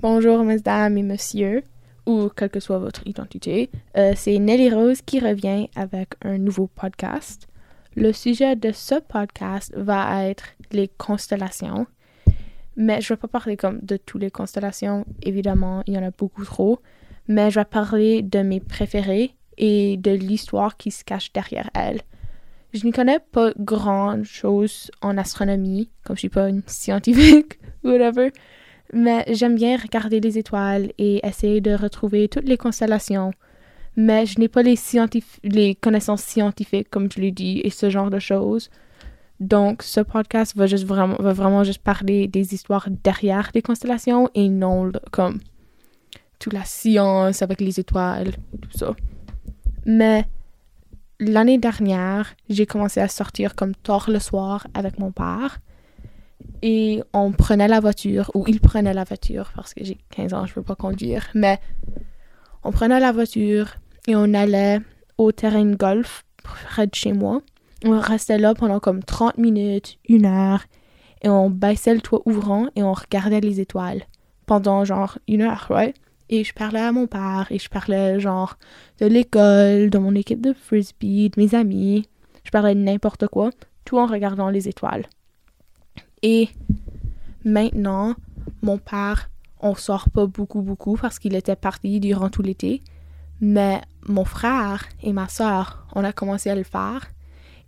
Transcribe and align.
Bonjour, 0.00 0.44
mesdames 0.44 0.96
et 0.96 1.02
messieurs, 1.02 1.64
ou 2.06 2.28
quelle 2.28 2.50
que 2.50 2.60
soit 2.60 2.78
votre 2.78 3.04
identité. 3.04 3.68
Euh, 3.96 4.12
c'est 4.14 4.38
Nelly 4.38 4.70
Rose 4.70 5.02
qui 5.02 5.18
revient 5.18 5.68
avec 5.74 6.10
un 6.22 6.38
nouveau 6.38 6.68
podcast. 6.68 7.48
Le 7.96 8.12
sujet 8.12 8.54
de 8.54 8.70
ce 8.70 9.00
podcast 9.00 9.74
va 9.76 10.24
être 10.26 10.50
les 10.70 10.86
constellations. 10.86 11.88
Mais 12.76 13.00
je 13.00 13.12
ne 13.12 13.16
vais 13.16 13.20
pas 13.22 13.26
parler 13.26 13.56
comme 13.56 13.80
de 13.82 13.96
toutes 13.96 14.20
les 14.20 14.30
constellations, 14.30 15.04
évidemment, 15.20 15.82
il 15.88 15.94
y 15.94 15.98
en 15.98 16.06
a 16.06 16.12
beaucoup 16.12 16.44
trop. 16.44 16.78
Mais 17.26 17.50
je 17.50 17.58
vais 17.58 17.64
parler 17.64 18.22
de 18.22 18.38
mes 18.38 18.60
préférés 18.60 19.34
et 19.56 19.96
de 19.96 20.12
l'histoire 20.12 20.76
qui 20.76 20.92
se 20.92 21.02
cache 21.02 21.32
derrière 21.32 21.70
elles. 21.74 22.02
Je 22.72 22.84
n'y 22.84 22.92
connais 22.92 23.18
pas 23.18 23.50
grand 23.58 24.22
chose 24.22 24.92
en 25.02 25.18
astronomie, 25.18 25.90
comme 26.04 26.14
je 26.14 26.20
suis 26.20 26.28
pas 26.28 26.48
une 26.48 26.62
scientifique, 26.68 27.58
whatever 27.82 28.30
mais 28.92 29.24
j'aime 29.28 29.54
bien 29.54 29.76
regarder 29.76 30.20
les 30.20 30.38
étoiles 30.38 30.92
et 30.98 31.26
essayer 31.26 31.60
de 31.60 31.72
retrouver 31.72 32.28
toutes 32.28 32.48
les 32.48 32.56
constellations. 32.56 33.32
Mais 33.96 34.26
je 34.26 34.38
n'ai 34.38 34.48
pas 34.48 34.62
les, 34.62 35.74
connaissances 35.74 36.22
scientifiques, 36.22 36.88
comme 36.88 37.10
je 37.10 37.20
l'ai 37.20 37.32
dit, 37.32 37.60
et 37.64 37.70
ce 37.70 37.90
genre 37.90 38.10
de 38.10 38.18
choses. 38.18 38.70
Donc, 39.40 39.82
ce 39.82 40.00
podcast 40.00 40.56
va, 40.56 40.66
juste 40.66 40.84
vraiment, 40.84 41.16
va 41.18 41.32
vraiment 41.32 41.64
juste 41.64 41.82
parler 41.82 42.28
des 42.28 42.54
histoires 42.54 42.88
derrière 43.04 43.50
les 43.54 43.62
constellations 43.62 44.30
et 44.34 44.48
non 44.48 44.90
comme 45.10 45.40
toute 46.38 46.52
la 46.52 46.64
science 46.64 47.42
avec 47.42 47.60
les 47.60 47.80
étoiles 47.80 48.34
et 48.54 48.58
tout 48.58 48.76
ça. 48.76 48.94
Mais 49.84 50.24
l'année 51.20 51.58
dernière, 51.58 52.34
j'ai 52.48 52.66
commencé 52.66 53.00
à 53.00 53.08
sortir 53.08 53.54
comme 53.54 53.74
tard 53.74 54.10
le 54.10 54.18
soir 54.18 54.66
avec 54.74 54.98
mon 54.98 55.12
père 55.12 55.60
et 56.62 57.02
on 57.12 57.32
prenait 57.32 57.68
la 57.68 57.80
voiture, 57.80 58.30
ou 58.34 58.44
il 58.46 58.60
prenait 58.60 58.94
la 58.94 59.04
voiture, 59.04 59.52
parce 59.54 59.74
que 59.74 59.84
j'ai 59.84 59.98
15 60.10 60.34
ans, 60.34 60.46
je 60.46 60.52
ne 60.52 60.54
peux 60.56 60.62
pas 60.62 60.74
conduire, 60.74 61.26
mais 61.34 61.60
on 62.64 62.72
prenait 62.72 63.00
la 63.00 63.12
voiture 63.12 63.74
et 64.06 64.16
on 64.16 64.34
allait 64.34 64.80
au 65.16 65.32
terrain 65.32 65.64
de 65.64 65.76
golf 65.76 66.24
près 66.42 66.86
de 66.86 66.94
chez 66.94 67.12
moi. 67.12 67.40
On 67.84 67.98
restait 67.98 68.38
là 68.38 68.54
pendant 68.54 68.80
comme 68.80 69.02
30 69.02 69.38
minutes, 69.38 69.98
une 70.08 70.26
heure, 70.26 70.64
et 71.22 71.28
on 71.28 71.50
baissait 71.50 71.94
le 71.94 72.00
toit 72.00 72.22
ouvrant 72.26 72.66
et 72.76 72.82
on 72.82 72.92
regardait 72.92 73.40
les 73.40 73.60
étoiles 73.60 74.02
pendant 74.46 74.84
genre 74.84 75.18
une 75.28 75.42
heure, 75.42 75.66
right? 75.70 75.94
Et 76.30 76.44
je 76.44 76.52
parlais 76.52 76.80
à 76.80 76.92
mon 76.92 77.06
père 77.06 77.46
et 77.50 77.58
je 77.58 77.68
parlais 77.68 78.20
genre 78.20 78.58
de 79.00 79.06
l'école, 79.06 79.90
de 79.90 79.98
mon 79.98 80.14
équipe 80.14 80.40
de 80.40 80.52
frisbee, 80.52 81.30
de 81.30 81.40
mes 81.40 81.54
amis. 81.54 82.08
Je 82.44 82.50
parlais 82.50 82.74
de 82.74 82.80
n'importe 82.80 83.28
quoi, 83.28 83.50
tout 83.84 83.98
en 83.98 84.06
regardant 84.06 84.50
les 84.50 84.68
étoiles. 84.68 85.06
Et 86.22 86.48
maintenant, 87.44 88.14
mon 88.62 88.78
père, 88.78 89.30
on 89.60 89.74
sort 89.74 90.10
pas 90.10 90.26
beaucoup, 90.26 90.62
beaucoup 90.62 90.96
parce 90.96 91.18
qu'il 91.18 91.34
était 91.34 91.56
parti 91.56 92.00
durant 92.00 92.30
tout 92.30 92.42
l'été. 92.42 92.82
Mais 93.40 93.80
mon 94.06 94.24
frère 94.24 94.84
et 95.02 95.12
ma 95.12 95.28
soeur, 95.28 95.86
on 95.94 96.04
a 96.04 96.12
commencé 96.12 96.50
à 96.50 96.54
le 96.54 96.64
faire. 96.64 97.08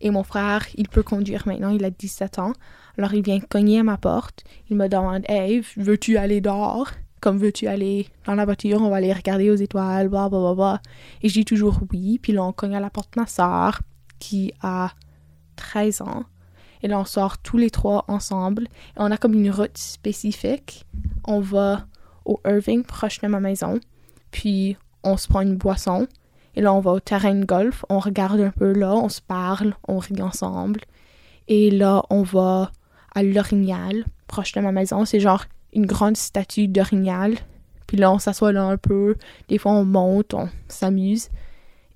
Et 0.00 0.10
mon 0.10 0.22
frère, 0.22 0.66
il 0.76 0.88
peut 0.88 1.02
conduire 1.02 1.46
maintenant, 1.46 1.70
il 1.70 1.84
a 1.84 1.90
17 1.90 2.38
ans. 2.38 2.52
Alors 2.98 3.14
il 3.14 3.22
vient 3.22 3.40
cogner 3.40 3.80
à 3.80 3.82
ma 3.82 3.96
porte. 3.96 4.44
Il 4.68 4.76
me 4.76 4.88
demande 4.88 5.24
Hey, 5.28 5.62
veux-tu 5.76 6.16
aller 6.16 6.40
dehors? 6.40 6.90
Comme 7.20 7.36
veux-tu 7.36 7.66
aller 7.66 8.08
dans 8.24 8.34
la 8.34 8.46
voiture? 8.46 8.80
On 8.80 8.88
va 8.88 8.96
aller 8.96 9.12
regarder 9.12 9.50
aux 9.50 9.54
étoiles, 9.54 10.08
blah, 10.08 10.28
blah, 10.30 10.40
blah, 10.40 10.54
blah. 10.54 10.82
Et 11.22 11.28
je 11.28 11.34
dis 11.34 11.44
toujours 11.44 11.78
oui. 11.92 12.18
Puis 12.18 12.32
là, 12.32 12.42
on 12.42 12.52
cogne 12.52 12.74
à 12.74 12.80
la 12.80 12.88
porte 12.88 13.14
de 13.14 13.20
ma 13.20 13.26
soeur, 13.26 13.80
qui 14.18 14.54
a 14.62 14.92
13 15.56 16.00
ans. 16.00 16.24
Et 16.82 16.88
là, 16.88 16.98
on 16.98 17.04
sort 17.04 17.38
tous 17.38 17.58
les 17.58 17.70
trois 17.70 18.04
ensemble. 18.08 18.64
Et 18.64 18.98
on 18.98 19.10
a 19.10 19.16
comme 19.16 19.34
une 19.34 19.50
route 19.50 19.76
spécifique. 19.76 20.86
On 21.24 21.40
va 21.40 21.86
au 22.24 22.40
Irving, 22.46 22.84
proche 22.84 23.20
de 23.20 23.28
ma 23.28 23.40
maison. 23.40 23.80
Puis, 24.30 24.76
on 25.02 25.16
se 25.16 25.28
prend 25.28 25.40
une 25.40 25.56
boisson. 25.56 26.06
Et 26.56 26.60
là, 26.60 26.72
on 26.72 26.80
va 26.80 26.92
au 26.92 27.00
terrain 27.00 27.34
de 27.34 27.44
golf. 27.44 27.84
On 27.88 27.98
regarde 27.98 28.40
un 28.40 28.50
peu 28.50 28.72
là, 28.72 28.94
on 28.94 29.08
se 29.08 29.20
parle, 29.20 29.74
on 29.86 29.98
rit 29.98 30.20
ensemble. 30.22 30.80
Et 31.48 31.70
là, 31.70 32.02
on 32.10 32.22
va 32.22 32.70
à 33.14 33.22
l'Orignal, 33.22 34.04
proche 34.26 34.52
de 34.52 34.60
ma 34.60 34.72
maison. 34.72 35.04
C'est 35.04 35.20
genre 35.20 35.44
une 35.72 35.86
grande 35.86 36.16
statue 36.16 36.68
d'Orignal. 36.68 37.34
Puis 37.86 37.96
là, 37.96 38.12
on 38.12 38.18
s'assoit 38.18 38.52
là 38.52 38.64
un 38.64 38.76
peu. 38.76 39.16
Des 39.48 39.58
fois, 39.58 39.72
on 39.72 39.84
monte, 39.84 40.34
on 40.34 40.48
s'amuse. 40.68 41.28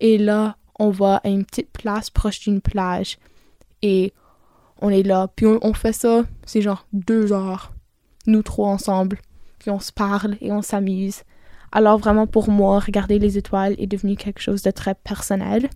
Et 0.01 0.19
là, 0.19 0.57
on 0.79 0.91
va 0.91 1.17
à 1.17 1.29
une 1.29 1.45
petite 1.45 1.71
place 1.71 2.11
proche 2.11 2.41
d'une 2.41 2.61
plage. 2.61 3.19
Et 3.83 4.13
on 4.81 4.91
est 4.91 5.03
là, 5.03 5.29
puis 5.35 5.47
on, 5.47 5.75
fait 5.75 5.93
ça, 5.93 6.25
c'est 6.45 6.61
genre 6.61 6.87
deux 6.93 7.33
heures, 7.33 7.73
nous 8.27 8.43
trois 8.43 8.69
ensemble, 8.69 9.19
puis 9.59 9.71
on 9.71 9.81
se 9.81 9.93
parle 9.93 10.37
et 10.41 10.53
on 10.53 10.63
s'amuse. 10.63 11.23
Alors 11.73 11.99
vraiment 11.99 12.27
pour 12.27 12.51
moi, 12.51 12.81
regarder 12.81 13.19
les 13.19 13.39
étoiles 13.39 13.75
est 13.79 13.87
devenu 13.87 14.17
quelque 14.17 14.41
chose 14.41 14.63
de 14.63 14.71
très 14.71 14.95
personnel, 14.95 15.69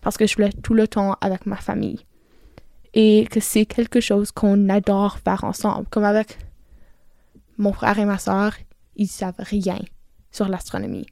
parce 0.00 0.16
que 0.16 0.26
je 0.26 0.34
fais 0.34 0.50
tout 0.50 0.74
le 0.74 0.88
temps 0.88 1.16
avec 1.20 1.46
ma 1.46 1.56
famille. 1.56 2.04
Et 2.94 3.26
que 3.30 3.40
c'est 3.40 3.64
quelque 3.64 4.00
chose 4.00 4.32
qu'on 4.32 4.68
adore 4.68 5.18
faire 5.18 5.44
ensemble, 5.44 5.86
comme 5.88 6.04
avec 6.04 6.38
mon 7.56 7.72
frère 7.72 7.98
et 7.98 8.04
ma 8.04 8.18
soeur, 8.18 8.54
ils 8.96 9.08
savent 9.08 9.34
rien 9.38 9.78
sur 10.30 10.48
l'astronomie. 10.48 11.06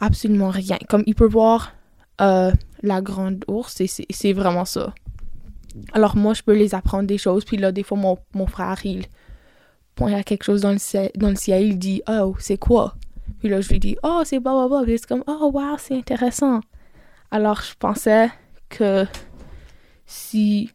Absolument 0.00 0.50
rien. 0.50 0.78
Comme 0.88 1.04
ils 1.06 1.14
peuvent 1.14 1.30
voir 1.30 1.72
euh, 2.20 2.52
la 2.82 3.00
grande 3.00 3.44
ours, 3.48 3.82
c'est 4.10 4.32
vraiment 4.32 4.64
ça. 4.64 4.94
Alors 5.92 6.16
moi, 6.16 6.34
je 6.34 6.42
peux 6.42 6.54
les 6.54 6.74
apprendre 6.74 7.06
des 7.06 7.18
choses. 7.18 7.44
Puis 7.44 7.56
là, 7.56 7.72
des 7.72 7.82
fois, 7.82 7.98
mon, 7.98 8.18
mon 8.34 8.46
frère, 8.46 8.78
il 8.84 9.06
pointe 9.94 10.14
à 10.14 10.22
quelque 10.22 10.44
chose 10.44 10.62
dans 10.62 10.72
le 10.72 10.78
ciel, 10.78 11.10
dans 11.16 11.28
le 11.28 11.36
ciel 11.36 11.62
il 11.64 11.78
dit 11.78 12.02
«Oh, 12.08 12.34
c'est 12.38 12.58
quoi?» 12.58 12.94
Puis 13.40 13.48
là, 13.48 13.60
je 13.60 13.68
lui 13.68 13.78
dis 13.78 13.96
«Oh, 14.02 14.22
c'est 14.24 14.40
blablabla.» 14.40 14.82
Puis 14.84 14.98
c'est 14.98 15.06
comme 15.06 15.24
«Oh, 15.26 15.50
wow, 15.52 15.76
c'est 15.78 15.96
intéressant.» 15.96 16.60
Alors, 17.30 17.62
je 17.62 17.74
pensais 17.78 18.30
que 18.68 19.06
si 20.06 20.70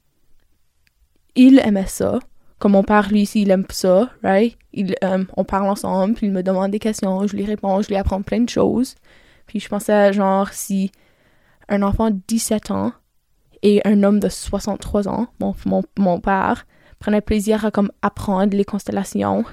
il 1.36 1.60
aimait 1.60 1.88
ça, 1.88 2.20
comme 2.60 2.72
mon 2.72 2.84
père, 2.84 3.10
lui, 3.10 3.26
s'il 3.26 3.52
aime 3.52 3.66
ça, 3.70 4.10
right? 4.24 4.58
Il, 4.72 4.96
euh, 5.04 5.26
on 5.36 5.44
parle 5.44 5.70
ensemble, 5.70 6.14
puis 6.16 6.28
il 6.28 6.34
me 6.34 6.44
demande 6.44 6.72
des 6.72 6.80
questions, 6.80 7.28
je 7.28 7.36
lui 7.36 7.46
réponds, 7.46 7.82
je 7.82 7.90
lui 7.90 7.98
apprends 7.98 8.22
plein 8.22 8.40
de 8.40 8.50
choses. 8.50 8.96
Puis 9.46 9.60
je 9.60 9.68
pensais, 9.68 10.14
genre, 10.14 10.50
si 10.54 10.92
un 11.68 11.82
enfant 11.82 12.12
de 12.12 12.20
17 12.28 12.72
ans 12.72 12.94
et 13.62 13.82
un 13.86 14.04
homme 14.04 14.20
de 14.20 14.30
63 14.30 15.08
ans, 15.08 15.28
mon, 15.40 15.56
mon, 15.66 15.84
mon 15.98 16.20
père, 16.20 16.66
prenait 17.00 17.22
plaisir 17.22 17.66
à 17.66 17.72
comme 17.72 17.92
apprendre 18.02 18.56
les 18.56 18.66
constellations 18.66 19.44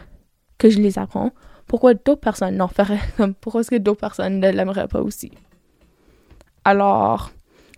que 0.58 0.70
je 0.70 0.78
les 0.78 0.98
apprends. 0.98 1.32
Pourquoi 1.66 1.94
d'autres 1.94 2.20
personnes 2.20 2.56
n'en 2.56 2.68
feraient? 2.68 3.00
Comme 3.16 3.34
pourquoi 3.34 3.60
est-ce 3.60 3.70
que 3.70 3.76
d'autres 3.76 4.00
personnes 4.00 4.40
ne 4.40 4.50
l'aimeraient 4.50 4.88
pas 4.88 5.00
aussi? 5.00 5.32
Alors, 6.64 7.30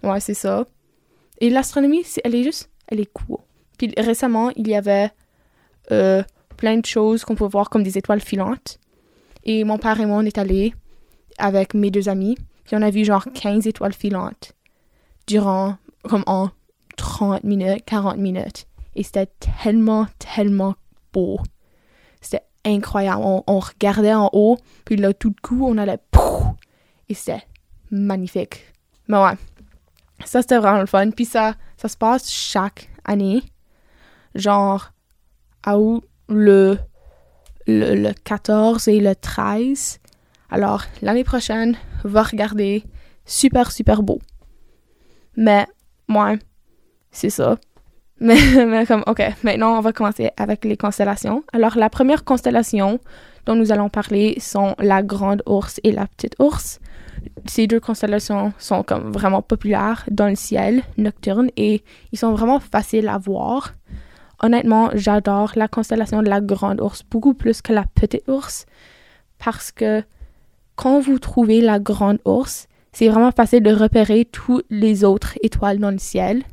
ouais, 0.03 0.21
c'est 0.21 0.35
ça. 0.35 0.67
Et 1.41 1.51
l'astronomie, 1.51 2.05
elle 2.23 2.35
est 2.35 2.43
juste, 2.43 2.71
elle 2.89 3.01
est 3.01 3.13
cool. 3.13 3.39
Puis 3.79 3.93
récemment, 3.97 4.51
il 4.57 4.69
y 4.69 4.75
avait 4.75 5.11
euh, 5.93 6.23
plein 6.57 6.77
de 6.79 6.87
choses 6.87 7.25
qu'on 7.25 7.35
peut 7.35 7.47
voir 7.47 7.71
comme 7.71 7.83
des 7.83 7.99
étoiles 7.99 8.21
filantes. 8.21 8.79
Et 9.45 9.65
mon 9.65 9.79
père 9.79 10.01
et 10.01 10.07
moi, 10.07 10.19
on 10.19 10.25
est 10.25 10.39
allés 10.39 10.75
avec 11.39 11.75
mes 11.75 11.91
deux 11.91 12.09
amis. 12.09 12.37
Puis 12.65 12.77
on 12.77 12.83
a 12.83 12.91
vu 12.91 13.05
genre 13.05 13.27
15 13.33 13.67
étoiles 13.67 13.93
filantes 13.93 14.53
durant 15.27 15.77
comme 16.09 16.25
en 16.27 16.51
30 16.97 17.45
minutes, 17.45 17.85
40 17.87 18.17
minutes. 18.17 18.67
Et 18.95 19.03
c'était 19.03 19.31
tellement, 19.63 20.07
tellement 20.19 20.75
beau. 21.13 21.41
C'était 22.21 22.45
incroyable. 22.65 23.23
On, 23.25 23.59
regardait 23.59 24.15
en 24.15 24.31
haut, 24.33 24.59
puis 24.85 24.97
là, 24.97 25.13
tout 25.13 25.31
de 25.31 25.41
coup, 25.41 25.67
on 25.67 25.77
allait 25.79 25.99
et 27.09 27.15
c'était 27.15 27.45
magnifique. 27.91 28.73
Mais 29.09 29.19
ouais, 29.19 29.35
ça, 30.25 30.43
c'était 30.43 30.59
vraiment 30.59 30.81
le 30.81 30.87
fun. 30.87 31.11
Puis 31.11 31.27
ça, 31.27 31.55
ça 31.77 31.89
se 31.89 31.97
passe 31.97 32.31
chaque 32.31 32.91
année. 33.05 33.43
Genre, 34.35 34.93
à 35.63 35.79
où 35.79 36.03
le, 36.29 36.79
le, 37.67 37.95
le 37.95 38.13
14 38.13 38.89
et 38.89 39.01
le 39.01 39.15
13. 39.15 40.01
Alors, 40.51 40.85
l'année 41.03 41.25
prochaine, 41.25 41.77
va 42.05 42.23
regarder. 42.23 42.85
Super, 43.27 43.73
super 43.73 44.03
beau. 44.03 44.21
Mais 45.37 45.67
Ouais, 46.09 46.39
c'est 47.11 47.31
ça. 47.31 47.57
Mais, 48.21 48.39
mais, 48.65 48.87
comme, 48.87 49.03
OK, 49.09 49.21
maintenant 49.43 49.77
on 49.77 49.81
va 49.81 49.93
commencer 49.93 50.31
avec 50.37 50.65
les 50.65 50.77
constellations. 50.77 51.43
Alors, 51.53 51.77
la 51.77 51.91
première 51.91 52.23
constellation 52.23 53.01
dont 53.45 53.57
nous 53.57 53.73
allons 53.73 53.89
parler 53.89 54.37
sont 54.39 54.77
la 54.79 55.03
grande 55.03 55.43
ours 55.47 55.81
et 55.83 55.91
la 55.91 56.07
petite 56.07 56.37
ours. 56.39 56.79
Ces 57.47 57.67
deux 57.67 57.81
constellations 57.81 58.53
sont 58.57 58.85
comme 58.85 59.13
vraiment 59.13 59.43
populaires 59.43 60.05
dans 60.11 60.29
le 60.29 60.37
ciel 60.37 60.83
nocturne 60.97 61.51
et 61.57 61.83
ils 62.13 62.19
sont 62.19 62.33
vraiment 62.33 62.61
faciles 62.61 63.09
à 63.09 63.19
voir. 63.19 63.73
Honnêtement, 64.41 64.91
j'adore 64.95 65.53
la 65.57 65.69
constellation 65.69 66.23
de 66.23 66.29
la 66.29 66.41
grande 66.41 66.81
ours 66.81 67.03
beaucoup 67.11 67.35
plus 67.35 67.63
que 67.63 67.73
la 67.73 67.85
petite 67.95 68.29
ours 68.29 68.65
parce 69.39 69.73
que 69.73 70.03
quand 70.77 71.01
vous 71.01 71.19
trouvez 71.19 71.61
la 71.61 71.79
grande 71.79 72.19
ours, 72.25 72.69
c'est 72.95 73.09
vraiment 73.09 73.33
facile 73.33 73.63
de 73.63 73.75
repérer 73.75 74.25
toutes 74.25 74.65
les 74.71 75.05
autres 75.05 75.35
étoiles 75.43 75.79
dans 75.79 75.91
le 75.91 75.99
ciel. 75.99 76.45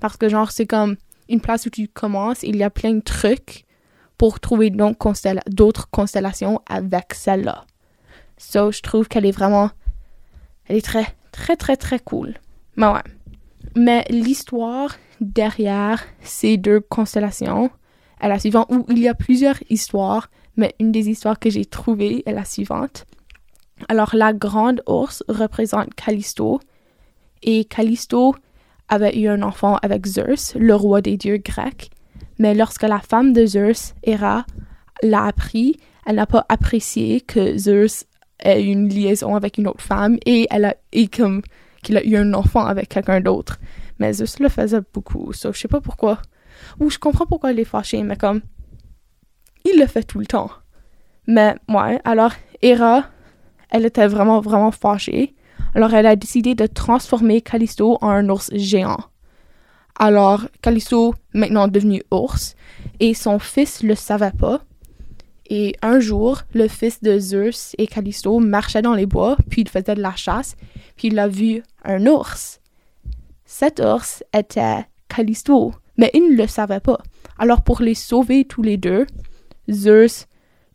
Parce 0.00 0.16
que, 0.16 0.28
genre, 0.28 0.50
c'est 0.50 0.66
comme 0.66 0.96
une 1.28 1.40
place 1.40 1.66
où 1.66 1.70
tu 1.70 1.88
commences, 1.88 2.42
il 2.42 2.56
y 2.56 2.64
a 2.64 2.70
plein 2.70 2.92
de 2.94 3.00
trucs 3.00 3.64
pour 4.18 4.40
trouver 4.40 4.70
d'autres 4.70 5.88
constellations 5.90 6.60
avec 6.66 7.14
celle-là. 7.14 7.64
So, 8.36 8.72
je 8.72 8.82
trouve 8.82 9.06
qu'elle 9.06 9.24
est 9.24 9.32
vraiment, 9.32 9.70
elle 10.66 10.76
est 10.76 10.84
très, 10.84 11.06
très, 11.30 11.56
très, 11.56 11.76
très 11.76 12.00
cool. 12.00 12.34
Mais 12.76 12.88
ouais. 12.88 13.02
Mais 13.76 14.04
l'histoire 14.10 14.96
derrière 15.20 16.04
ces 16.22 16.56
deux 16.56 16.80
constellations 16.80 17.70
est 18.20 18.28
la 18.28 18.40
suivante, 18.40 18.66
où 18.70 18.84
il 18.88 18.98
y 18.98 19.08
a 19.08 19.14
plusieurs 19.14 19.58
histoires, 19.70 20.28
mais 20.56 20.74
une 20.80 20.90
des 20.90 21.08
histoires 21.08 21.38
que 21.38 21.50
j'ai 21.50 21.64
trouvées 21.64 22.24
est 22.26 22.32
la 22.32 22.44
suivante. 22.44 23.06
Alors, 23.88 24.14
la 24.14 24.32
grande 24.32 24.82
ours 24.86 25.22
représente 25.28 25.94
Callisto, 25.94 26.60
et 27.42 27.64
Callisto 27.64 28.36
avait 28.88 29.18
eu 29.18 29.28
un 29.28 29.42
enfant 29.42 29.78
avec 29.82 30.06
Zeus, 30.06 30.54
le 30.54 30.74
roi 30.74 31.00
des 31.00 31.16
dieux 31.16 31.38
grecs, 31.38 31.90
mais 32.38 32.54
lorsque 32.54 32.82
la 32.82 33.00
femme 33.00 33.32
de 33.32 33.46
Zeus, 33.46 33.94
Hera, 34.02 34.44
l'a 35.02 35.24
appris, 35.24 35.78
elle 36.06 36.16
n'a 36.16 36.26
pas 36.26 36.44
apprécié 36.48 37.20
que 37.20 37.56
Zeus 37.56 38.04
ait 38.40 38.62
une 38.62 38.88
liaison 38.88 39.34
avec 39.36 39.58
une 39.58 39.68
autre 39.68 39.82
femme 39.82 40.18
et 40.26 40.46
elle 40.50 40.64
a 40.64 40.74
et 40.92 41.06
comme 41.06 41.42
qu'il 41.82 41.96
a 41.96 42.04
eu 42.04 42.16
un 42.16 42.34
enfant 42.34 42.64
avec 42.64 42.88
quelqu'un 42.88 43.20
d'autre. 43.20 43.58
Mais 43.98 44.12
Zeus 44.12 44.38
le 44.40 44.48
faisait 44.48 44.80
beaucoup, 44.92 45.32
so 45.32 45.52
je 45.52 45.58
sais 45.60 45.68
pas 45.68 45.80
pourquoi. 45.80 46.20
Ou 46.80 46.90
je 46.90 46.98
comprends 46.98 47.26
pourquoi 47.26 47.52
il 47.52 47.60
est 47.60 47.64
fâché, 47.64 48.02
mais 48.02 48.16
comme 48.16 48.40
il 49.64 49.78
le 49.78 49.86
fait 49.86 50.02
tout 50.02 50.18
le 50.18 50.26
temps. 50.26 50.50
Mais 51.26 51.54
ouais, 51.68 52.00
alors 52.04 52.32
Hera, 52.62 53.04
elle 53.72 53.86
était 53.86 54.06
vraiment 54.06 54.40
vraiment 54.40 54.70
fâchée. 54.70 55.34
Alors 55.74 55.94
elle 55.94 56.06
a 56.06 56.14
décidé 56.14 56.54
de 56.54 56.66
transformer 56.66 57.40
Callisto 57.40 57.98
en 58.00 58.10
un 58.10 58.28
ours 58.28 58.50
géant. 58.54 59.00
Alors 59.98 60.46
Callisto, 60.60 61.14
maintenant 61.34 61.68
devenu 61.68 62.02
ours, 62.10 62.54
et 63.00 63.14
son 63.14 63.38
fils 63.38 63.82
le 63.82 63.94
savait 63.94 64.30
pas. 64.30 64.60
Et 65.48 65.74
un 65.82 66.00
jour, 66.00 66.42
le 66.54 66.68
fils 66.68 67.02
de 67.02 67.18
Zeus 67.18 67.74
et 67.78 67.86
Callisto 67.86 68.38
marchaient 68.38 68.82
dans 68.82 68.94
les 68.94 69.06
bois, 69.06 69.36
puis 69.50 69.62
il 69.62 69.68
faisait 69.68 69.94
de 69.94 70.02
la 70.02 70.14
chasse, 70.14 70.54
puis 70.96 71.08
il 71.08 71.18
a 71.18 71.28
vu 71.28 71.62
un 71.84 72.06
ours. 72.06 72.60
Cet 73.44 73.80
ours 73.80 74.22
était 74.34 74.86
Callisto, 75.08 75.72
mais 75.96 76.10
il 76.14 76.30
ne 76.30 76.36
le 76.36 76.46
savait 76.46 76.80
pas. 76.80 76.98
Alors 77.38 77.62
pour 77.62 77.80
les 77.80 77.94
sauver 77.94 78.44
tous 78.44 78.62
les 78.62 78.76
deux, 78.76 79.06
Zeus 79.70 80.26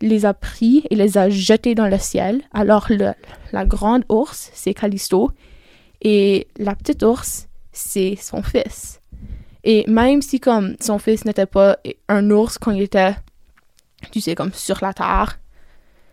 les 0.01 0.25
a 0.25 0.33
pris 0.33 0.83
et 0.89 0.95
les 0.95 1.17
a 1.17 1.29
jetés 1.29 1.75
dans 1.75 1.87
le 1.87 1.97
ciel. 1.97 2.43
Alors 2.53 2.87
la 3.51 3.65
grande 3.65 4.03
ours, 4.09 4.49
c'est 4.53 4.73
Callisto, 4.73 5.31
et 6.01 6.47
la 6.57 6.75
petite 6.75 7.03
ours, 7.03 7.47
c'est 7.71 8.15
son 8.15 8.43
fils. 8.43 9.01
Et 9.63 9.85
même 9.87 10.21
si 10.21 10.39
comme 10.39 10.75
son 10.79 10.99
fils 10.99 11.25
n'était 11.25 11.45
pas 11.45 11.77
un 12.07 12.29
ours 12.31 12.57
quand 12.57 12.71
il 12.71 12.83
était, 12.83 13.15
tu 14.11 14.21
sais, 14.21 14.35
comme 14.35 14.53
sur 14.53 14.79
la 14.81 14.93
terre, 14.93 15.39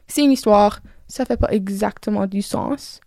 c'est 0.06 0.25
une 0.25 0.32
histoire, 0.32 0.80
ça 1.06 1.25
fait 1.25 1.37
pas 1.37 1.52
exactement 1.52 2.26
du 2.26 2.42
sens. 2.42 3.00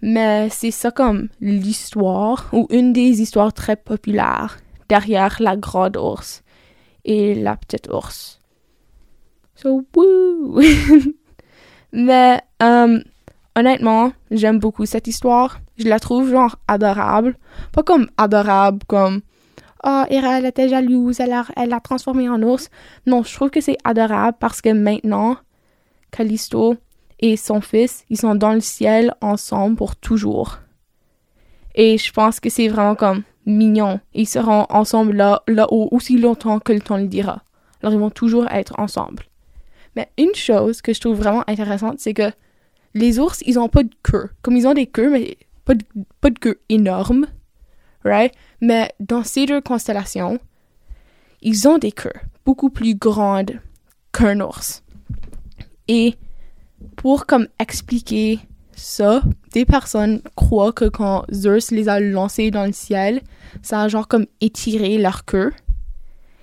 Mais 0.00 0.48
c'est 0.50 0.70
ça 0.70 0.90
comme 0.90 1.28
l'histoire, 1.40 2.48
ou 2.52 2.66
une 2.70 2.92
des 2.92 3.22
histoires 3.22 3.52
très 3.52 3.76
populaires 3.76 4.58
derrière 4.88 5.36
la 5.40 5.56
grande 5.56 5.96
ours 5.96 6.42
et 7.04 7.34
la 7.34 7.56
petite 7.56 7.88
ours. 7.88 8.40
So, 9.56 9.86
woo! 9.94 10.60
Mais, 11.92 12.40
um, 12.60 13.02
honnêtement, 13.56 14.12
j'aime 14.30 14.58
beaucoup 14.58 14.86
cette 14.86 15.06
histoire. 15.06 15.60
Je 15.76 15.88
la 15.88 16.00
trouve 16.00 16.30
genre 16.30 16.56
adorable. 16.66 17.36
Pas 17.72 17.82
comme 17.82 18.08
adorable, 18.16 18.80
comme 18.86 19.20
oh, 19.84 20.02
Hera, 20.10 20.38
elle 20.38 20.46
était 20.46 20.68
jalouse, 20.68 21.20
elle 21.20 21.30
l'a 21.30 21.44
elle 21.56 21.72
a 21.72 21.80
transformé 21.80 22.28
en 22.28 22.42
ours. 22.42 22.68
Non, 23.06 23.22
je 23.22 23.34
trouve 23.34 23.50
que 23.50 23.60
c'est 23.60 23.78
adorable 23.84 24.36
parce 24.40 24.60
que 24.60 24.70
maintenant, 24.70 25.36
Callisto 26.10 26.76
et 27.20 27.36
son 27.36 27.60
fils, 27.60 28.04
ils 28.10 28.18
sont 28.18 28.34
dans 28.34 28.52
le 28.52 28.60
ciel 28.60 29.14
ensemble 29.20 29.76
pour 29.76 29.96
toujours. 29.96 30.58
Et 31.74 31.98
je 31.98 32.12
pense 32.12 32.40
que 32.40 32.50
c'est 32.50 32.68
vraiment 32.68 32.94
comme 32.94 33.22
mignon. 33.46 34.00
Ils 34.14 34.28
seront 34.28 34.66
ensemble 34.68 35.14
là, 35.14 35.42
là-haut 35.48 35.88
aussi 35.90 36.18
longtemps 36.18 36.60
que 36.60 36.72
le 36.72 36.80
temps 36.80 36.96
le 36.96 37.08
dira. 37.08 37.42
Alors 37.82 37.92
ils 37.92 38.00
vont 38.00 38.10
toujours 38.10 38.46
être 38.50 38.74
ensemble. 38.78 39.24
Mais 39.96 40.08
une 40.18 40.34
chose 40.34 40.82
que 40.82 40.92
je 40.92 41.00
trouve 41.00 41.16
vraiment 41.16 41.44
intéressante, 41.48 41.98
c'est 41.98 42.14
que 42.14 42.30
les 42.94 43.18
ours, 43.18 43.42
ils 43.46 43.58
ont 43.58 43.68
pas 43.68 43.82
de 43.82 43.94
queue. 44.02 44.30
Comme 44.42 44.56
ils 44.56 44.66
ont 44.66 44.74
des 44.74 44.86
queues, 44.86 45.10
mais 45.10 45.36
pas 45.64 45.74
de, 45.74 45.84
pas 46.20 46.30
de 46.30 46.38
queue 46.38 46.60
énorme, 46.68 47.26
right? 48.04 48.32
Mais 48.60 48.92
dans 49.00 49.24
ces 49.24 49.46
deux 49.46 49.60
constellations, 49.60 50.38
ils 51.42 51.68
ont 51.68 51.78
des 51.78 51.92
queues 51.92 52.12
beaucoup 52.44 52.70
plus 52.70 52.94
grandes 52.94 53.60
qu'un 54.12 54.40
ours. 54.40 54.82
Et 55.88 56.14
pour 56.96 57.26
comme 57.26 57.48
expliquer 57.58 58.38
ça, 58.76 59.22
des 59.52 59.64
personnes 59.64 60.20
croient 60.34 60.72
que 60.72 60.86
quand 60.86 61.24
Zeus 61.32 61.70
les 61.70 61.88
a 61.88 62.00
lancés 62.00 62.50
dans 62.50 62.66
le 62.66 62.72
ciel, 62.72 63.22
ça 63.62 63.82
a 63.82 63.88
genre 63.88 64.08
comme 64.08 64.26
étiré 64.40 64.98
leur 64.98 65.24
queue. 65.24 65.52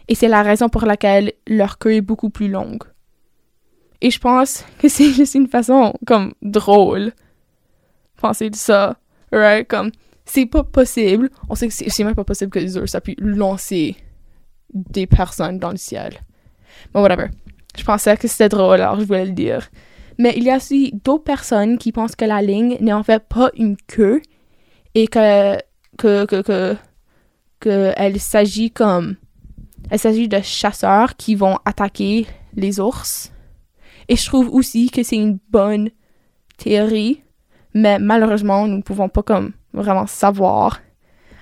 Et 0.08 0.16
c'est 0.16 0.28
la 0.28 0.44
raison 0.44 0.70
pour 0.70 0.86
laquelle 0.86 1.34
leur 1.48 1.78
queue 1.78 1.96
est 1.96 2.02
beaucoup 2.02 2.30
plus 2.30 2.50
longue. 2.50 2.84
Et 4.02 4.12
je 4.12 4.20
pense 4.20 4.66
que 4.80 4.88
c'est 4.88 5.12
juste 5.14 5.36
une 5.36 5.48
façon 5.48 5.94
comme 6.06 6.34
drôle. 6.42 7.14
Penser 8.18 8.50
de 8.50 8.56
ça, 8.56 8.98
right? 9.32 9.68
Comme, 9.68 9.92
c'est 10.26 10.46
pas 10.46 10.64
possible. 10.64 11.30
On 11.50 11.56
sait 11.56 11.68
que 11.68 11.74
c'est 11.74 12.04
même 12.04 12.16
pas 12.16 12.24
possible 12.24 12.52
que 12.52 12.66
Zeus 12.66 12.96
a 12.96 13.02
pu 13.02 13.16
lancer 13.18 13.96
des 14.74 15.08
personnes 15.08 15.60
dans 15.60 15.72
le 15.72 15.78
ciel. 15.78 16.14
Mais 16.94 17.02
whatever. 17.02 17.28
Je 17.78 17.84
pensais 17.84 18.18
que 18.18 18.28
c'était 18.28 18.50
drôle, 18.50 18.82
alors 18.82 19.00
je 19.00 19.06
voulais 19.06 19.26
le 19.26 19.32
dire. 19.32 19.70
Mais 20.18 20.34
il 20.36 20.44
y 20.44 20.52
a 20.52 20.58
aussi 20.58 20.94
d'autres 21.04 21.24
personnes 21.24 21.78
qui 21.78 21.92
pensent 21.92 22.16
que 22.16 22.26
la 22.26 22.42
ligne 22.42 22.78
n'est 22.80 22.94
en 22.94 23.04
fait 23.04 23.24
pas 23.28 23.50
une 23.56 23.78
queue 23.88 24.22
et 24.94 25.08
que 25.08 25.58
que 25.98 26.26
que 26.26 26.42
que, 26.42 26.78
que 27.60 27.94
elle 27.96 28.20
s'agit 28.20 28.72
comme 28.72 29.16
elle 29.90 30.00
s'agit 30.00 30.28
de 30.28 30.40
chasseurs 30.42 31.16
qui 31.16 31.36
vont 31.36 31.58
attaquer 31.66 32.28
les 32.56 32.80
ours 32.80 33.32
et 34.08 34.16
je 34.16 34.26
trouve 34.26 34.50
aussi 34.54 34.90
que 34.90 35.04
c'est 35.04 35.16
une 35.16 35.40
bonne 35.50 35.90
théorie, 36.58 37.24
mais 37.74 38.00
malheureusement, 38.00 38.68
nous 38.68 38.78
ne 38.78 38.82
pouvons 38.82 39.10
pas 39.10 39.24
comme 39.24 39.54
vraiment 39.74 40.08
savoir 40.08 40.80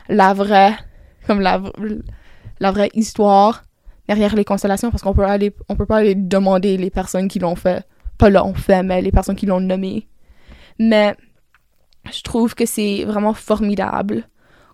la 0.07 0.33
vraie, 0.33 0.75
comme 1.27 1.41
la, 1.41 1.61
la 2.59 2.71
vraie 2.71 2.89
histoire 2.93 3.63
derrière 4.07 4.35
les 4.35 4.45
constellations 4.45 4.91
parce 4.91 5.03
qu'on 5.03 5.13
peut 5.13 5.23
aller, 5.23 5.53
on 5.69 5.75
peut 5.75 5.85
pas 5.85 5.97
aller 5.97 6.15
demander 6.15 6.77
les 6.77 6.89
personnes 6.89 7.27
qui 7.27 7.39
l'ont 7.39 7.55
fait, 7.55 7.85
pas 8.17 8.29
l'ont 8.29 8.53
fait, 8.53 8.83
mais 8.83 9.01
les 9.01 9.11
personnes 9.11 9.35
qui 9.35 9.45
l'ont 9.45 9.59
nommé. 9.59 10.07
Mais 10.79 11.15
je 12.11 12.21
trouve 12.21 12.55
que 12.55 12.65
c'est 12.65 13.03
vraiment 13.05 13.33
formidable 13.33 14.27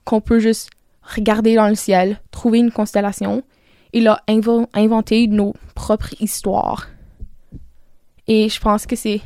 qu'on 0.06 0.22
peut 0.22 0.39
juste 0.39 0.70
regarder 1.01 1.56
dans 1.56 1.68
le 1.68 1.75
ciel, 1.75 2.22
trouver 2.32 2.60
une 2.60 2.72
constellation 2.72 3.44
et 3.94 4.01
là 4.01 4.22
inventer 4.27 5.27
nos 5.27 5.54
propres 5.74 6.13
histoires. 6.22 6.88
Et 8.27 8.50
je 8.50 8.60
pense 8.60 8.86
que 8.86 8.96
c'est 8.96 9.22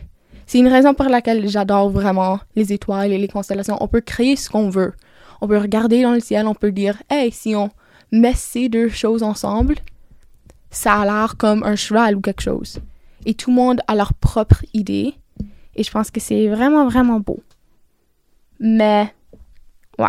une 0.53 0.67
raison 0.67 0.93
pour 0.93 1.05
laquelle 1.05 1.47
j'adore 1.47 1.89
vraiment 1.89 2.39
les 2.55 2.73
étoiles 2.73 3.11
et 3.11 3.17
les 3.17 3.27
constellations. 3.27 3.77
On 3.81 3.87
peut 3.87 4.01
créer 4.01 4.35
ce 4.35 4.49
qu'on 4.49 4.69
veut. 4.69 4.93
On 5.41 5.47
peut 5.47 5.57
regarder 5.57 6.03
dans 6.03 6.13
le 6.13 6.19
ciel, 6.19 6.47
on 6.47 6.55
peut 6.55 6.71
dire 6.71 7.01
"Hey, 7.09 7.31
si 7.31 7.55
on 7.55 7.69
met 8.11 8.33
ces 8.33 8.67
deux 8.67 8.89
choses 8.89 9.23
ensemble, 9.23 9.75
ça 10.69 11.01
a 11.01 11.05
l'air 11.05 11.35
comme 11.37 11.63
un 11.63 11.75
cheval 11.75 12.15
ou 12.15 12.21
quelque 12.21 12.41
chose." 12.41 12.79
Et 13.25 13.33
tout 13.33 13.49
le 13.51 13.55
monde 13.55 13.81
a 13.87 13.95
leur 13.95 14.13
propre 14.13 14.65
idée 14.73 15.13
et 15.75 15.83
je 15.83 15.91
pense 15.91 16.11
que 16.11 16.19
c'est 16.19 16.47
vraiment 16.47 16.87
vraiment 16.87 17.19
beau. 17.19 17.41
Mais 18.59 19.13
ouais. 19.97 20.07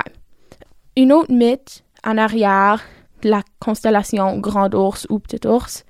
Une 0.96 1.12
autre 1.12 1.32
mythe 1.32 1.84
en 2.04 2.18
arrière 2.18 2.82
de 3.22 3.30
la 3.30 3.42
constellation 3.60 4.38
Grand 4.38 4.74
Ours 4.74 5.06
ou 5.10 5.20
Petit 5.20 5.46
Ours 5.46 5.84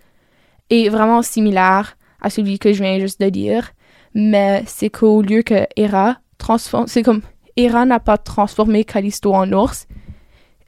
est 0.69 0.89
vraiment 0.91 1.23
similaire 1.23 1.97
à 2.21 2.31
celui 2.31 2.59
que 2.59 2.73
je 2.73 2.83
viens 2.83 2.99
juste 2.99 3.21
de 3.21 3.29
dire, 3.29 3.73
mais 4.15 4.63
c'est 4.67 4.91
qu'au 4.91 5.23
lieu 5.23 5.43
que 5.43 5.67
Hera 5.77 6.19
transforme, 6.39 6.87
c'est 6.87 7.03
comme 7.03 7.23
Hera 7.57 7.85
n'a 7.85 8.01
pas 8.01 8.19
transformé 8.19 8.85
Callisto 8.85 9.35
en 9.35 9.53
ours, 9.53 9.87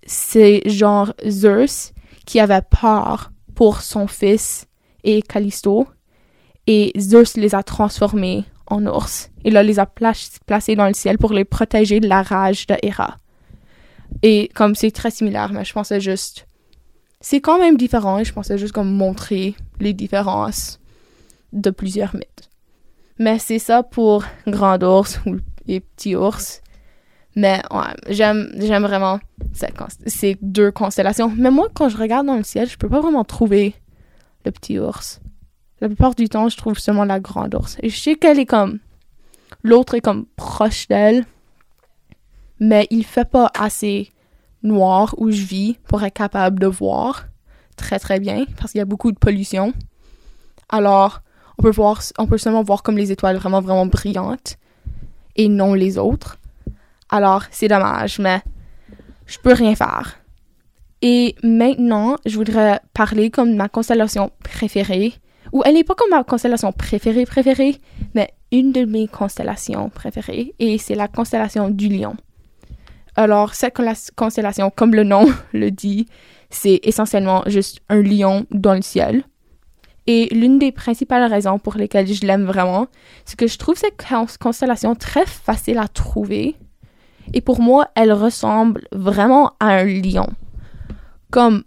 c'est 0.04 0.62
genre 0.66 1.12
Zeus 1.28 1.92
qui 2.26 2.40
avait 2.40 2.62
peur 2.62 3.32
pour 3.54 3.82
son 3.82 4.06
fils 4.06 4.66
et 5.04 5.22
Callisto, 5.22 5.86
et 6.66 6.92
Zeus 6.98 7.36
les 7.36 7.54
a 7.54 7.62
transformés 7.62 8.44
en 8.66 8.86
ours. 8.86 9.30
Et 9.44 9.50
là, 9.50 9.62
les 9.62 9.78
a 9.80 9.86
placés 9.86 10.76
dans 10.76 10.86
le 10.86 10.94
ciel 10.94 11.18
pour 11.18 11.32
les 11.32 11.44
protéger 11.44 12.00
de 12.00 12.08
la 12.08 12.22
rage 12.22 12.66
de 12.66 12.76
Hera. 12.82 13.18
Et 14.22 14.48
comme 14.54 14.74
c'est 14.74 14.90
très 14.90 15.10
similaire, 15.10 15.52
mais 15.52 15.64
je 15.64 15.72
pensais 15.72 16.00
juste. 16.00 16.46
C'est 17.20 17.40
quand 17.40 17.58
même 17.58 17.76
différent 17.76 18.18
et 18.18 18.24
je 18.24 18.32
pensais 18.32 18.58
juste 18.58 18.72
comme 18.72 18.92
montrer 18.92 19.54
les 19.80 19.92
différences 19.92 20.80
de 21.52 21.70
plusieurs 21.70 22.14
mythes. 22.14 22.50
Mais 23.18 23.38
c'est 23.38 23.58
ça 23.58 23.82
pour 23.82 24.24
Grand 24.46 24.82
Ours 24.82 25.20
ou 25.26 25.36
les 25.66 25.80
Petits 25.80 26.16
Ours. 26.16 26.62
Mais 27.34 27.62
ouais, 27.70 27.94
j'aime, 28.08 28.50
j'aime 28.58 28.82
vraiment 28.82 29.18
ces 30.06 30.36
deux 30.42 30.70
constellations. 30.70 31.32
Mais 31.34 31.50
moi, 31.50 31.68
quand 31.72 31.88
je 31.88 31.96
regarde 31.96 32.26
dans 32.26 32.36
le 32.36 32.42
ciel, 32.42 32.68
je 32.68 32.76
peux 32.76 32.88
pas 32.88 33.00
vraiment 33.00 33.24
trouver 33.24 33.74
le 34.44 34.50
petit 34.50 34.78
ours. 34.78 35.20
La 35.80 35.88
plupart 35.88 36.14
du 36.14 36.28
temps, 36.28 36.48
je 36.48 36.56
trouve 36.56 36.78
seulement 36.78 37.04
la 37.04 37.20
grande 37.20 37.54
ours. 37.54 37.76
Et 37.82 37.88
je 37.88 37.98
sais 37.98 38.16
qu'elle 38.16 38.38
est 38.38 38.46
comme... 38.46 38.78
L'autre 39.62 39.94
est 39.94 40.00
comme 40.00 40.26
proche 40.36 40.88
d'elle, 40.88 41.24
mais 42.58 42.86
il 42.90 43.04
fait 43.04 43.28
pas 43.28 43.50
assez 43.58 44.10
noir 44.62 45.14
où 45.18 45.30
je 45.30 45.42
vis 45.42 45.78
pour 45.86 46.02
être 46.02 46.14
capable 46.14 46.58
de 46.58 46.66
voir 46.66 47.26
très 47.76 47.98
très 47.98 48.18
bien 48.18 48.44
parce 48.56 48.72
qu'il 48.72 48.78
y 48.78 48.82
a 48.82 48.86
beaucoup 48.86 49.12
de 49.12 49.18
pollution. 49.18 49.72
Alors, 50.68 51.22
peut 51.62 51.70
voir, 51.70 52.02
on 52.18 52.26
peut 52.26 52.38
seulement 52.38 52.62
voir 52.62 52.82
comme 52.82 52.98
les 52.98 53.12
étoiles 53.12 53.36
vraiment 53.36 53.60
vraiment 53.60 53.86
brillantes 53.86 54.58
et 55.36 55.48
non 55.48 55.74
les 55.74 55.96
autres. 55.96 56.38
Alors, 57.08 57.44
c'est 57.50 57.68
dommage, 57.68 58.18
mais 58.18 58.42
je 59.26 59.38
peux 59.38 59.52
rien 59.52 59.74
faire. 59.74 60.18
Et 61.00 61.34
maintenant, 61.42 62.16
je 62.26 62.36
voudrais 62.36 62.80
parler 62.94 63.30
comme 63.30 63.54
ma 63.54 63.68
constellation 63.68 64.30
préférée. 64.42 65.14
Ou 65.52 65.62
elle 65.64 65.74
n'est 65.74 65.84
pas 65.84 65.94
comme 65.94 66.10
ma 66.10 66.24
constellation 66.24 66.72
préférée 66.72 67.26
préférée, 67.26 67.76
mais 68.14 68.30
une 68.52 68.72
de 68.72 68.84
mes 68.84 69.08
constellations 69.08 69.90
préférées. 69.90 70.54
Et 70.58 70.78
c'est 70.78 70.94
la 70.94 71.08
constellation 71.08 71.70
du 71.70 71.88
lion. 71.88 72.16
Alors, 73.16 73.54
cette 73.54 73.76
constellation, 74.16 74.70
comme 74.70 74.94
le 74.94 75.04
nom 75.04 75.26
le 75.52 75.70
dit, 75.70 76.06
c'est 76.50 76.80
essentiellement 76.82 77.42
juste 77.46 77.80
un 77.88 78.02
lion 78.02 78.46
dans 78.50 78.74
le 78.74 78.82
ciel. 78.82 79.24
Et 80.06 80.28
l'une 80.34 80.58
des 80.58 80.72
principales 80.72 81.30
raisons 81.30 81.58
pour 81.58 81.76
lesquelles 81.76 82.12
je 82.12 82.26
l'aime 82.26 82.44
vraiment, 82.44 82.86
c'est 83.24 83.38
que 83.38 83.46
je 83.46 83.56
trouve 83.58 83.76
cette 83.76 84.02
constellation 84.40 84.94
très 84.94 85.26
facile 85.26 85.78
à 85.78 85.88
trouver. 85.88 86.56
Et 87.32 87.40
pour 87.40 87.60
moi, 87.60 87.88
elle 87.94 88.12
ressemble 88.12 88.82
vraiment 88.90 89.52
à 89.60 89.76
un 89.76 89.84
lion. 89.84 90.26
Comme 91.30 91.62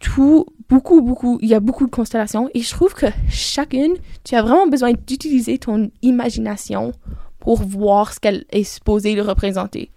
tout, 0.00 0.46
beaucoup, 0.68 1.00
beaucoup, 1.00 1.38
il 1.42 1.48
y 1.48 1.54
a 1.54 1.60
beaucoup 1.60 1.86
de 1.86 1.90
constellations. 1.90 2.50
Et 2.54 2.60
je 2.60 2.70
trouve 2.70 2.94
que 2.94 3.06
chacune, 3.28 3.94
tu 4.24 4.34
as 4.34 4.42
vraiment 4.42 4.66
besoin 4.66 4.92
d'utiliser 4.92 5.58
ton 5.58 5.90
imagination 6.02 6.92
pour 7.38 7.62
voir 7.62 8.12
ce 8.12 8.20
qu'elle 8.20 8.44
est 8.50 8.64
supposée 8.64 9.14
de 9.14 9.20
représenter. 9.20 9.92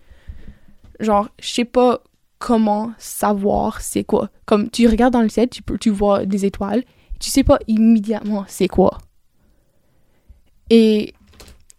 Genre, 1.00 1.29
je 1.41 1.50
sais 1.50 1.65
pas 1.65 2.01
comment 2.38 2.91
savoir 2.98 3.81
c'est 3.81 4.03
quoi. 4.03 4.29
Comme 4.46 4.69
tu 4.69 4.88
regardes 4.88 5.13
dans 5.13 5.22
le 5.22 5.29
ciel, 5.29 5.50
tu, 5.50 5.62
tu 5.79 5.89
vois 5.89 6.25
des 6.25 6.46
étoiles, 6.46 6.84
tu 7.19 7.29
sais 7.29 7.43
pas 7.43 7.59
immédiatement 7.67 8.45
c'est 8.47 8.67
quoi. 8.67 8.97
Et 10.69 11.13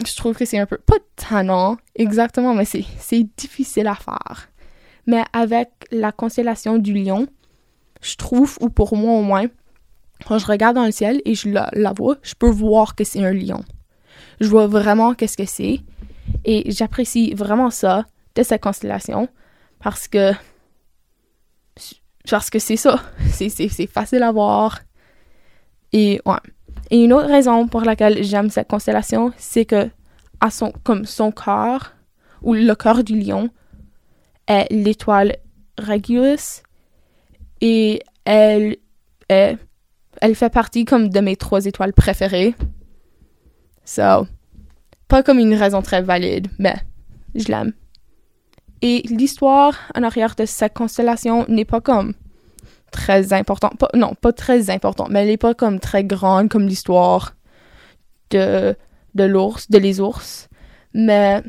je 0.07 0.17
trouve 0.17 0.37
que 0.37 0.45
c'est 0.45 0.59
un 0.59 0.67
peu, 0.67 0.79
pas 0.79 0.97
tannant 1.17 1.77
exactement, 1.95 2.55
mais 2.55 2.65
c'est 2.65 3.27
difficile 3.37 3.87
à 3.87 3.95
faire. 3.95 4.49
Mais 5.07 5.23
avec 5.33 5.71
la 5.91 6.13
constellation 6.13 6.79
du 6.79 6.95
lion, 6.95 7.27
je 8.01 8.17
trouve, 8.17 8.57
ou 8.61 8.69
pour 8.71 8.97
moi 8.97 9.19
au 9.19 9.23
moins, 9.23 9.47
quand 10.27 10.39
je 10.39 10.47
regarde 10.47 10.77
dans 10.77 10.85
le 10.85 10.93
ciel 10.93 11.21
et 11.25 11.35
je 11.35 11.49
la, 11.49 11.93
vois, 11.93 12.17
je 12.23 12.35
peux 12.35 12.51
voir 12.51 12.95
que 12.95 13.05
c'est 13.05 13.25
un 13.25 13.33
lion. 13.33 13.63
Je 14.41 14.49
vois 14.49 14.67
vraiment 14.67 15.15
qu'est-ce 15.15 15.37
que 15.37 15.47
c'est. 15.47 15.81
Et 16.45 16.71
j'apprécie 16.71 17.35
vraiment 17.35 17.71
ça 17.71 18.07
de 18.35 18.43
cette 18.43 18.63
constellation 18.63 19.29
parce 19.81 20.09
que 20.09 20.33
parce 22.31 22.51
que 22.51 22.59
c'est 22.59 22.77
ça. 22.77 23.03
C'est 23.31 23.87
facile 23.87 24.23
à 24.23 24.31
voir. 24.31 24.81
Et 25.93 26.21
ouais. 26.25 26.37
Et 26.91 27.05
une 27.05 27.13
autre 27.13 27.29
raison 27.29 27.69
pour 27.69 27.83
laquelle 27.83 28.23
j'aime 28.25 28.51
cette 28.51 28.69
constellation, 28.69 29.33
c'est 29.37 29.65
que 29.65 29.89
à 30.41 30.51
son, 30.51 30.73
comme 30.83 31.05
son 31.05 31.31
corps, 31.31 31.93
ou 32.43 32.55
le 32.55 32.75
corps 32.75 33.05
du 33.05 33.19
lion, 33.19 33.51
est 34.47 34.67
l'étoile 34.73 35.37
Regulus. 35.79 36.63
Et 37.61 38.03
elle 38.25 38.77
est, 39.29 39.57
elle 40.21 40.35
fait 40.35 40.51
partie 40.51 40.85
comme 40.85 41.09
de 41.09 41.21
mes 41.21 41.37
trois 41.37 41.65
étoiles 41.67 41.93
préférées. 41.93 42.55
So, 43.85 44.27
pas 45.09 45.23
comme 45.23 45.39
une 45.39 45.55
raison 45.55 45.83
très 45.83 46.03
valide, 46.03 46.49
mais 46.59 46.77
je 47.35 47.49
l'aime. 47.49 47.73
Et 48.83 49.03
l'histoire 49.09 49.75
en 49.95 50.03
arrière 50.03 50.35
de 50.37 50.47
cette 50.47 50.75
constellation 50.75 51.45
n'est 51.49 51.65
pas 51.65 51.81
comme 51.81 52.15
très 52.91 53.33
importante. 53.33 53.85
non, 53.95 54.15
pas 54.21 54.33
très 54.33 54.71
importante, 54.71 55.11
mais 55.11 55.23
elle 55.23 55.29
n'est 55.29 55.37
pas 55.37 55.55
comme 55.55 55.81
très 55.81 56.05
grande 56.05 56.49
comme 56.49 56.67
l'histoire 56.67 57.35
de, 58.31 58.77
de 59.15 59.25
l'ours, 59.25 59.71
de 59.71 59.79
les 59.79 60.01
ours. 60.01 60.49
Mais 60.95 61.43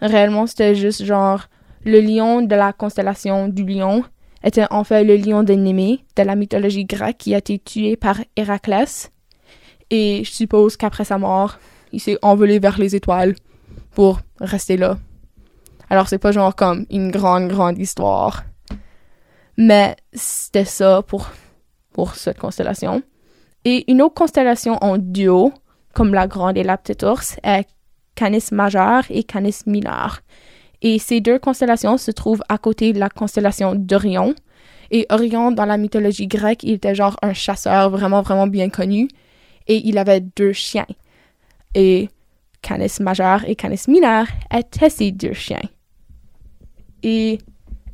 réellement, 0.00 0.46
c'était 0.46 0.74
juste 0.74 1.04
genre 1.04 1.46
le 1.84 2.00
lion 2.00 2.42
de 2.42 2.54
la 2.54 2.72
constellation 2.72 3.48
du 3.48 3.64
lion 3.64 4.04
était 4.42 4.66
en 4.70 4.84
fait 4.84 5.04
le 5.04 5.16
lion 5.16 5.42
de 5.42 5.54
de 5.54 6.22
la 6.22 6.36
mythologie 6.36 6.84
grecque 6.84 7.18
qui 7.18 7.34
a 7.34 7.38
été 7.38 7.58
tué 7.58 7.96
par 7.96 8.20
Héraclès. 8.36 9.10
Et 9.90 10.22
je 10.24 10.30
suppose 10.30 10.76
qu'après 10.76 11.04
sa 11.04 11.18
mort, 11.18 11.58
il 11.92 12.00
s'est 12.00 12.18
envolé 12.22 12.58
vers 12.58 12.78
les 12.78 12.94
étoiles 12.94 13.34
pour 13.92 14.20
rester 14.40 14.76
là. 14.76 14.98
Alors 15.90 16.08
c'est 16.08 16.18
pas 16.18 16.32
genre 16.32 16.54
comme 16.54 16.86
une 16.90 17.10
grande, 17.10 17.48
grande 17.48 17.78
histoire. 17.78 18.44
Mais 19.60 19.94
c'était 20.14 20.64
ça 20.64 21.02
pour, 21.02 21.28
pour 21.92 22.14
cette 22.14 22.38
constellation. 22.38 23.02
Et 23.66 23.90
une 23.92 24.00
autre 24.00 24.14
constellation 24.14 24.78
en 24.80 24.96
duo, 24.96 25.52
comme 25.92 26.14
la 26.14 26.26
grande 26.26 26.56
et 26.56 26.62
la 26.62 26.78
petite 26.78 27.02
ours, 27.02 27.36
est 27.44 27.68
Canis 28.14 28.46
majeur 28.52 29.04
et 29.10 29.22
Canis 29.22 29.60
mineur. 29.66 30.20
Et 30.80 30.98
ces 30.98 31.20
deux 31.20 31.38
constellations 31.38 31.98
se 31.98 32.10
trouvent 32.10 32.42
à 32.48 32.56
côté 32.56 32.94
de 32.94 32.98
la 32.98 33.10
constellation 33.10 33.74
d'Orion. 33.74 34.34
Et 34.90 35.04
Orion, 35.10 35.52
dans 35.52 35.66
la 35.66 35.76
mythologie 35.76 36.26
grecque, 36.26 36.62
il 36.62 36.72
était 36.72 36.94
genre 36.94 37.18
un 37.20 37.34
chasseur 37.34 37.90
vraiment, 37.90 38.22
vraiment 38.22 38.46
bien 38.46 38.70
connu. 38.70 39.08
Et 39.68 39.86
il 39.86 39.98
avait 39.98 40.22
deux 40.22 40.54
chiens. 40.54 40.86
Et 41.74 42.08
Canis 42.62 42.96
majeur 43.00 43.46
et 43.46 43.56
Canis 43.56 43.82
mineur 43.88 44.24
étaient 44.50 44.88
ces 44.88 45.12
deux 45.12 45.34
chiens. 45.34 45.68
Et 47.02 47.36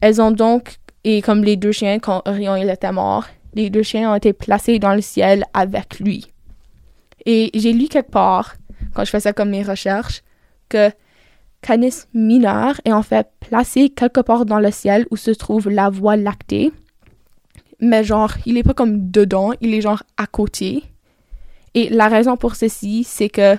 elles 0.00 0.22
ont 0.22 0.30
donc, 0.30 0.78
et 1.08 1.22
comme 1.22 1.44
les 1.44 1.56
deux 1.56 1.70
chiens, 1.70 2.00
quand 2.00 2.22
Orion 2.26 2.56
il 2.56 2.68
était 2.68 2.90
mort, 2.90 3.26
les 3.54 3.70
deux 3.70 3.84
chiens 3.84 4.10
ont 4.10 4.16
été 4.16 4.32
placés 4.32 4.80
dans 4.80 4.92
le 4.92 5.00
ciel 5.00 5.44
avec 5.54 6.00
lui. 6.00 6.26
Et 7.24 7.52
j'ai 7.54 7.72
lu 7.72 7.86
quelque 7.86 8.10
part, 8.10 8.56
quand 8.92 9.04
je 9.04 9.10
faisais 9.10 9.32
comme 9.32 9.50
mes 9.50 9.62
recherches, 9.62 10.22
que 10.68 10.90
Canis 11.62 12.06
mineur 12.12 12.80
est 12.84 12.92
en 12.92 13.04
fait 13.04 13.28
placé 13.38 13.88
quelque 13.88 14.20
part 14.20 14.46
dans 14.46 14.58
le 14.58 14.72
ciel 14.72 15.06
où 15.12 15.16
se 15.16 15.30
trouve 15.30 15.70
la 15.70 15.90
Voie 15.90 16.16
lactée. 16.16 16.72
Mais 17.78 18.02
genre, 18.02 18.32
il 18.44 18.56
est 18.56 18.64
pas 18.64 18.74
comme 18.74 19.08
dedans, 19.08 19.52
il 19.60 19.74
est 19.74 19.82
genre 19.82 20.02
à 20.16 20.26
côté. 20.26 20.82
Et 21.74 21.88
la 21.88 22.08
raison 22.08 22.36
pour 22.36 22.56
ceci, 22.56 23.04
c'est 23.04 23.28
que, 23.28 23.56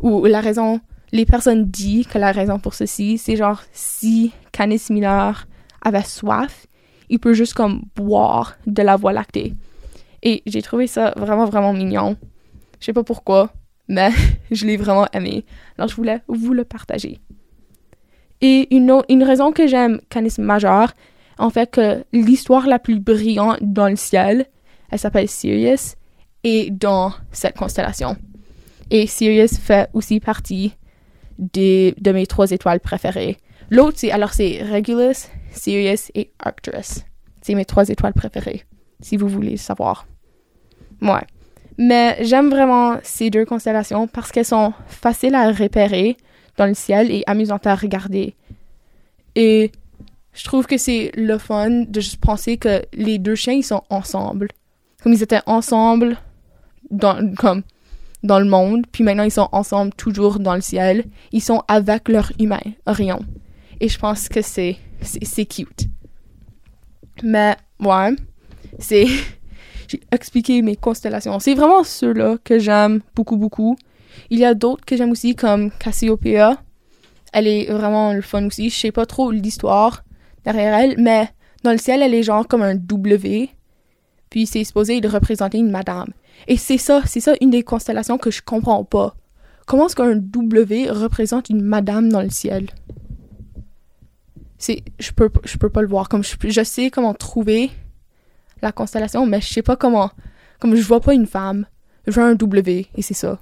ou 0.00 0.26
la 0.26 0.40
raison 0.40 0.80
les 1.10 1.26
personnes 1.26 1.64
disent 1.64 2.06
que 2.06 2.18
la 2.18 2.30
raison 2.30 2.60
pour 2.60 2.74
ceci, 2.74 3.18
c'est 3.18 3.34
genre 3.34 3.62
si 3.72 4.32
Canis 4.52 4.82
mineur 4.90 5.48
avait 5.82 6.02
soif, 6.02 6.66
il 7.08 7.18
peut 7.18 7.34
juste 7.34 7.54
comme 7.54 7.82
boire 7.96 8.56
de 8.66 8.82
la 8.82 8.96
voie 8.96 9.12
lactée. 9.12 9.54
Et 10.22 10.42
j'ai 10.46 10.62
trouvé 10.62 10.86
ça 10.86 11.12
vraiment, 11.16 11.44
vraiment 11.44 11.72
mignon. 11.72 12.16
Je 12.80 12.86
sais 12.86 12.92
pas 12.92 13.04
pourquoi, 13.04 13.52
mais 13.88 14.10
je 14.50 14.66
l'ai 14.66 14.76
vraiment 14.76 15.06
aimé. 15.12 15.44
Alors 15.76 15.88
je 15.88 15.96
voulais 15.96 16.22
vous 16.28 16.52
le 16.52 16.64
partager. 16.64 17.20
Et 18.40 18.74
une, 18.74 19.02
une 19.08 19.22
raison 19.22 19.52
que 19.52 19.66
j'aime 19.66 20.00
Canis 20.08 20.34
majeur, 20.38 20.92
en 21.38 21.50
fait 21.50 21.70
que 21.70 22.04
l'histoire 22.12 22.66
la 22.66 22.78
plus 22.78 23.00
brillante 23.00 23.58
dans 23.60 23.88
le 23.88 23.96
ciel, 23.96 24.46
elle 24.90 24.98
s'appelle 24.98 25.28
Sirius, 25.28 25.96
et 26.44 26.70
dans 26.70 27.12
cette 27.32 27.56
constellation. 27.56 28.16
Et 28.90 29.06
Sirius 29.06 29.58
fait 29.58 29.88
aussi 29.94 30.20
partie 30.20 30.74
de 31.38 32.12
mes 32.12 32.26
trois 32.26 32.50
étoiles 32.50 32.80
préférées. 32.80 33.38
L'autre, 33.70 33.98
c'est 33.98 34.10
alors 34.10 34.32
c'est 34.32 34.62
Regulus, 34.62 35.28
Sirius 35.52 36.10
et 36.14 36.30
Arcturus. 36.38 37.04
C'est 37.42 37.54
mes 37.54 37.64
trois 37.64 37.88
étoiles 37.88 38.14
préférées, 38.14 38.64
si 39.00 39.16
vous 39.16 39.28
voulez 39.28 39.56
savoir. 39.56 40.06
Ouais. 41.02 41.26
Mais 41.76 42.16
j'aime 42.20 42.50
vraiment 42.50 42.98
ces 43.02 43.30
deux 43.30 43.44
constellations 43.44 44.06
parce 44.06 44.30
qu'elles 44.30 44.44
sont 44.44 44.72
faciles 44.86 45.34
à 45.34 45.50
repérer 45.50 46.16
dans 46.56 46.66
le 46.66 46.74
ciel 46.74 47.10
et 47.10 47.24
amusantes 47.26 47.66
à 47.66 47.74
regarder. 47.74 48.36
Et 49.34 49.72
je 50.32 50.44
trouve 50.44 50.66
que 50.66 50.78
c'est 50.78 51.10
le 51.16 51.38
fun 51.38 51.70
de 51.70 52.00
juste 52.00 52.20
penser 52.20 52.56
que 52.56 52.82
les 52.92 53.18
deux 53.18 53.34
chiens, 53.34 53.54
ils 53.54 53.64
sont 53.64 53.82
ensemble. 53.90 54.48
Comme 55.02 55.12
ils 55.12 55.22
étaient 55.22 55.42
ensemble 55.46 56.16
dans, 56.90 57.34
comme 57.34 57.62
dans 58.22 58.38
le 58.38 58.46
monde, 58.46 58.86
puis 58.90 59.04
maintenant 59.04 59.24
ils 59.24 59.30
sont 59.30 59.48
ensemble 59.52 59.92
toujours 59.94 60.38
dans 60.38 60.54
le 60.54 60.60
ciel. 60.60 61.04
Ils 61.32 61.42
sont 61.42 61.62
avec 61.68 62.08
leur 62.08 62.32
humain, 62.38 62.62
Orion. 62.86 63.20
Et 63.84 63.88
je 63.90 63.98
pense 63.98 64.30
que 64.30 64.40
c'est 64.40 64.78
c'est 65.02 65.44
cute. 65.44 65.88
Mais 67.22 67.54
ouais, 67.80 68.16
c'est 68.78 69.04
j'ai 69.88 70.00
expliqué 70.10 70.62
mes 70.62 70.74
constellations. 70.74 71.38
C'est 71.38 71.52
vraiment 71.52 71.84
ceux-là 71.84 72.38
que 72.42 72.58
j'aime 72.58 73.02
beaucoup 73.14 73.36
beaucoup. 73.36 73.76
Il 74.30 74.38
y 74.38 74.46
a 74.46 74.54
d'autres 74.54 74.86
que 74.86 74.96
j'aime 74.96 75.10
aussi 75.10 75.36
comme 75.36 75.70
Cassiopeia. 75.70 76.56
Elle 77.34 77.46
est 77.46 77.70
vraiment 77.70 78.14
le 78.14 78.22
fun 78.22 78.46
aussi. 78.46 78.70
Je 78.70 78.74
sais 78.74 78.90
pas 78.90 79.04
trop 79.04 79.30
l'histoire 79.30 80.02
derrière 80.46 80.78
elle, 80.78 80.94
mais 80.98 81.28
dans 81.62 81.72
le 81.72 81.76
ciel, 81.76 82.00
elle 82.00 82.14
est 82.14 82.22
genre 82.22 82.48
comme 82.48 82.62
un 82.62 82.76
W. 82.76 83.50
Puis 84.30 84.46
c'est 84.46 84.64
supposé 84.64 85.02
de 85.02 85.08
représenter 85.08 85.58
une 85.58 85.70
madame. 85.70 86.08
Et 86.48 86.56
c'est 86.56 86.78
ça, 86.78 87.02
c'est 87.04 87.20
ça 87.20 87.34
une 87.42 87.50
des 87.50 87.62
constellations 87.62 88.16
que 88.16 88.30
je 88.30 88.40
comprends 88.40 88.84
pas. 88.84 89.14
Comment 89.66 89.88
est-ce 89.88 89.96
qu'un 89.96 90.16
W 90.16 90.90
représente 90.90 91.50
une 91.50 91.60
madame 91.60 92.08
dans 92.08 92.22
le 92.22 92.30
ciel? 92.30 92.70
Je 94.98 95.12
peux, 95.12 95.30
je 95.44 95.56
peux 95.58 95.70
pas 95.70 95.82
le 95.82 95.88
voir. 95.88 96.08
Comme 96.08 96.24
je, 96.24 96.34
je 96.42 96.64
sais 96.64 96.90
comment 96.90 97.14
trouver 97.14 97.70
la 98.62 98.72
constellation, 98.72 99.26
mais 99.26 99.40
je 99.40 99.52
sais 99.52 99.62
pas 99.62 99.76
comment. 99.76 100.10
Comme 100.58 100.74
je 100.74 100.82
vois 100.82 101.00
pas 101.00 101.14
une 101.14 101.26
femme, 101.26 101.66
je 102.06 102.12
vois 102.12 102.24
un 102.24 102.34
W 102.34 102.86
et 102.94 103.02
c'est 103.02 103.14
ça. 103.14 103.38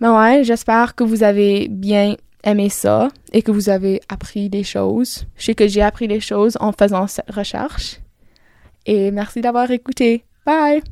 Mais 0.00 0.08
ouais, 0.08 0.44
j'espère 0.44 0.94
que 0.94 1.04
vous 1.04 1.22
avez 1.22 1.68
bien 1.68 2.16
aimé 2.42 2.70
ça 2.70 3.08
et 3.32 3.42
que 3.42 3.50
vous 3.50 3.68
avez 3.68 4.00
appris 4.08 4.48
des 4.48 4.64
choses. 4.64 5.26
Je 5.36 5.44
sais 5.44 5.54
que 5.54 5.68
j'ai 5.68 5.82
appris 5.82 6.08
des 6.08 6.20
choses 6.20 6.56
en 6.60 6.72
faisant 6.72 7.06
cette 7.06 7.30
recherche. 7.30 8.00
Et 8.86 9.10
merci 9.10 9.42
d'avoir 9.42 9.70
écouté. 9.70 10.24
Bye! 10.46 10.82